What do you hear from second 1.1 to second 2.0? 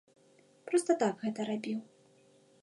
гэта рабіў.